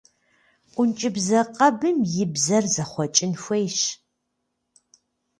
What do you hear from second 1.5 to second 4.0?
къэбым и бзэр зэхъуэкӏын хуейщ.